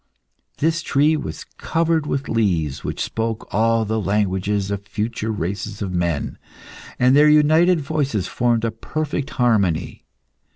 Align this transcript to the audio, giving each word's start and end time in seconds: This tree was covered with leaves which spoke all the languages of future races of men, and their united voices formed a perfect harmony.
This 0.57 0.81
tree 0.81 1.15
was 1.15 1.43
covered 1.59 2.07
with 2.07 2.27
leaves 2.27 2.83
which 2.83 3.03
spoke 3.03 3.45
all 3.53 3.85
the 3.85 4.01
languages 4.01 4.71
of 4.71 4.83
future 4.87 5.29
races 5.31 5.79
of 5.83 5.91
men, 5.93 6.39
and 6.97 7.15
their 7.15 7.29
united 7.29 7.81
voices 7.81 8.25
formed 8.25 8.65
a 8.65 8.71
perfect 8.71 9.29
harmony. 9.29 10.07